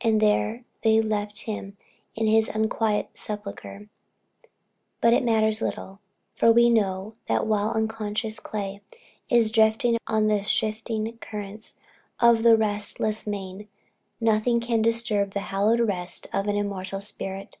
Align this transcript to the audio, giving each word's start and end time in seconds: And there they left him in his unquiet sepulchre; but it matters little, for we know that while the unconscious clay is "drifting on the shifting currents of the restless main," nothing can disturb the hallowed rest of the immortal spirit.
And 0.00 0.20
there 0.20 0.62
they 0.82 1.00
left 1.00 1.40
him 1.46 1.76
in 2.14 2.28
his 2.28 2.48
unquiet 2.48 3.08
sepulchre; 3.14 3.88
but 5.00 5.12
it 5.12 5.24
matters 5.24 5.60
little, 5.60 5.98
for 6.36 6.52
we 6.52 6.70
know 6.70 7.16
that 7.26 7.48
while 7.48 7.70
the 7.72 7.80
unconscious 7.80 8.38
clay 8.38 8.80
is 9.28 9.50
"drifting 9.50 9.98
on 10.06 10.28
the 10.28 10.44
shifting 10.44 11.18
currents 11.20 11.74
of 12.20 12.44
the 12.44 12.56
restless 12.56 13.26
main," 13.26 13.66
nothing 14.20 14.60
can 14.60 14.82
disturb 14.82 15.32
the 15.34 15.40
hallowed 15.50 15.80
rest 15.80 16.28
of 16.32 16.46
the 16.46 16.54
immortal 16.56 17.00
spirit. 17.00 17.56